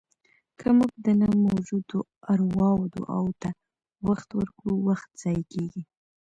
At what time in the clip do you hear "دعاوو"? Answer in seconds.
2.95-3.37